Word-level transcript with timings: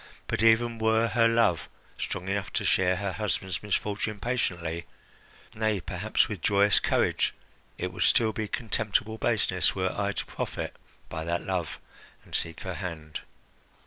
"But 0.25 0.41
even 0.41 0.79
were 0.79 1.09
her 1.09 1.27
love 1.27 1.69
strong 1.95 2.27
enough 2.27 2.51
to 2.53 2.65
share 2.65 2.95
her 2.95 3.11
husband's 3.11 3.61
misfortune 3.61 4.19
patiently 4.19 4.87
nay, 5.53 5.79
perhaps 5.79 6.27
with 6.27 6.41
joyous 6.41 6.79
courage 6.79 7.35
it 7.77 7.93
would 7.93 8.01
still 8.01 8.33
be 8.33 8.47
contemptible 8.47 9.19
baseness 9.19 9.75
were 9.75 9.91
I 9.95 10.13
to 10.13 10.25
profit 10.25 10.75
by 11.07 11.23
that 11.25 11.45
love 11.45 11.77
and 12.25 12.33
seek 12.33 12.61
her 12.61 12.73
hand." 12.81 13.19